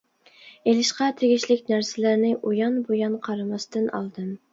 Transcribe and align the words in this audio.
ئېلىشقا 0.71 1.09
تېگىشلىك 1.19 1.69
نەرسىلەرنى 1.73 2.31
ئۇيان-بۇيان 2.39 3.19
قارىماستىن 3.29 3.87
ئالدىم. 3.99 4.33